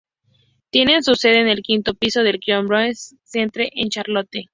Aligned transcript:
Tiene 0.71 1.03
su 1.03 1.13
sede 1.13 1.41
en 1.41 1.47
el 1.47 1.61
quinto 1.61 1.93
piso 1.93 2.23
del 2.23 2.39
"Charlotte-Mecklenburg 2.39 2.97
Government 2.97 3.21
Center" 3.23 3.69
en 3.71 3.89
Charlotte. 3.89 4.49